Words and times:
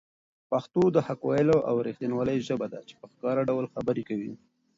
پښتو 0.51 0.81
د 0.95 0.97
حق 1.07 1.21
ویلو 1.29 1.57
او 1.69 1.75
رښتینولۍ 1.87 2.37
ژبه 2.47 2.67
ده 2.73 2.79
چي 2.87 2.93
په 2.99 3.05
ښکاره 3.13 3.41
ډول 3.49 3.65
خبرې 3.73 4.03
کوي. 4.09 4.33